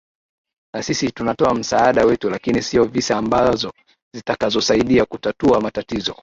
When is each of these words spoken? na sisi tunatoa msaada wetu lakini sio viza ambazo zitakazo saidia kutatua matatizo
na 0.75 0.83
sisi 0.83 1.11
tunatoa 1.11 1.53
msaada 1.53 2.05
wetu 2.05 2.29
lakini 2.29 2.61
sio 2.61 2.83
viza 2.85 3.17
ambazo 3.17 3.73
zitakazo 4.15 4.61
saidia 4.61 5.05
kutatua 5.05 5.61
matatizo 5.61 6.15